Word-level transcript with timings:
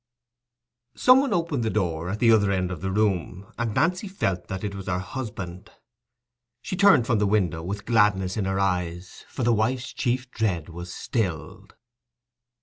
Some 0.95 1.19
one 1.21 1.31
opened 1.31 1.61
the 1.63 1.69
door 1.69 2.09
at 2.09 2.17
the 2.17 2.31
other 2.31 2.49
end 2.49 2.71
of 2.71 2.81
the 2.81 2.89
room, 2.89 3.53
and 3.59 3.75
Nancy 3.75 4.07
felt 4.07 4.47
that 4.47 4.63
it 4.63 4.73
was 4.73 4.87
her 4.87 4.97
husband. 4.97 5.69
She 6.63 6.75
turned 6.75 7.05
from 7.05 7.19
the 7.19 7.27
window 7.27 7.61
with 7.61 7.85
gladness 7.85 8.35
in 8.35 8.45
her 8.45 8.59
eyes, 8.59 9.23
for 9.29 9.43
the 9.43 9.53
wife's 9.53 9.93
chief 9.93 10.31
dread 10.31 10.69
was 10.69 10.91
stilled. 10.91 11.75